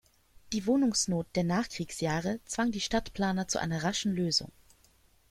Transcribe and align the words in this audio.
Die 0.51 0.65
Wohnungsnot 0.65 1.27
der 1.35 1.43
Nachkriegsjahre 1.43 2.39
zwang 2.45 2.71
die 2.71 2.81
Stadtplaner 2.81 3.47
zu 3.47 3.59
einer 3.59 3.83
raschen 3.83 4.15
Lösung. 4.15 4.51